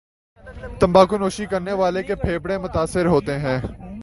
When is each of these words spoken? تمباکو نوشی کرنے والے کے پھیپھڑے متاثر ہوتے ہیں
تمباکو 0.79 1.17
نوشی 1.17 1.45
کرنے 1.45 1.73
والے 1.73 2.03
کے 2.03 2.15
پھیپھڑے 2.15 2.57
متاثر 2.57 3.05
ہوتے 3.05 3.37
ہیں 3.39 3.57